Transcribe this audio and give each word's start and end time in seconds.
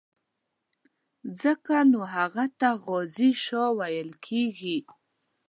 ځکه 1.41 1.75
نو 1.91 2.01
هغه 2.15 2.45
ته 2.59 2.69
غازي 2.83 3.31
شاه 3.43 3.69
ویل 3.77 4.09
کېږي. 4.25 4.77